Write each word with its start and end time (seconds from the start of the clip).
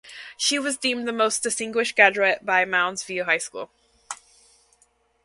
She 0.35 0.57
was 0.57 0.77
deemed 0.77 1.07
the 1.07 1.13
Most 1.13 1.43
Distinguished 1.43 1.95
Graduate 1.95 2.43
by 2.43 2.65
Mounds 2.65 3.03
View 3.03 3.23
High 3.25 3.37
School. 3.37 3.69